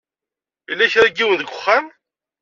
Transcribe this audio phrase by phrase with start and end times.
[0.69, 1.85] Yella kra n yiwen deg uxxam.